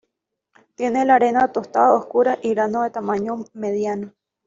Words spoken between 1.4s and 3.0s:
tostada oscura y grano de